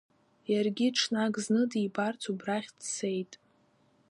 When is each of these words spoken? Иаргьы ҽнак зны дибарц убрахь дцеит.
Иаргьы 0.51 0.87
ҽнак 0.97 1.33
зны 1.43 1.61
дибарц 1.71 2.21
убрахь 2.31 2.69
дцеит. 2.77 3.31